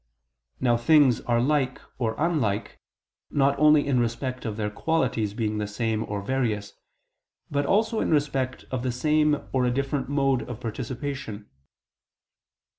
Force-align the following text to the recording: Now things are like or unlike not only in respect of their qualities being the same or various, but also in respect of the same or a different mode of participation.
Now 0.59 0.77
things 0.77 1.21
are 1.21 1.39
like 1.39 1.79
or 1.99 2.15
unlike 2.17 2.79
not 3.29 3.53
only 3.59 3.85
in 3.85 3.99
respect 3.99 4.45
of 4.45 4.57
their 4.57 4.71
qualities 4.71 5.35
being 5.35 5.59
the 5.59 5.67
same 5.67 6.03
or 6.09 6.23
various, 6.23 6.73
but 7.51 7.67
also 7.67 7.99
in 7.99 8.09
respect 8.09 8.65
of 8.71 8.81
the 8.81 8.91
same 8.91 9.47
or 9.53 9.63
a 9.63 9.69
different 9.69 10.09
mode 10.09 10.49
of 10.49 10.59
participation. 10.59 11.51